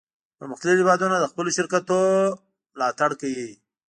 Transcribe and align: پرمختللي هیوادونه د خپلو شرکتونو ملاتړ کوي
پرمختللي 0.37 0.79
هیوادونه 0.81 1.15
د 1.19 1.25
خپلو 1.31 1.49
شرکتونو 1.57 2.01
ملاتړ 2.73 3.09
کوي 3.21 3.49